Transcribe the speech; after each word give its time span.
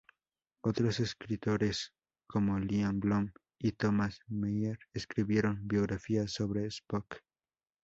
Otros 0.63 0.99
escritores 0.99 1.93
como 2.25 2.57
Lynn 2.57 2.99
Bloom 2.99 3.33
y 3.59 3.73
Thomas 3.73 4.19
Meier 4.27 4.79
escribieron 4.93 5.67
biografías 5.67 6.31
sobre 6.33 6.65
Spock. 6.69 7.17